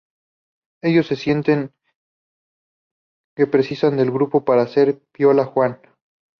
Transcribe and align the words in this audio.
Ellos 0.81 1.09
sienten 1.09 1.75
que 3.37 3.45
precisan 3.45 3.97
del 3.97 4.09
grupo 4.09 4.43
para 4.45 4.65
ser 4.65 4.99
"piola 5.13 5.45
juan". 5.45 5.79